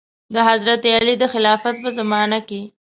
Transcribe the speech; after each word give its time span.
د 0.33 0.35
حضرت 0.49 0.81
علي 0.95 1.13
د 1.19 1.23
خلافت 1.33 1.75
په 1.83 1.89
زمانه 1.99 2.39
کې. 2.47 2.61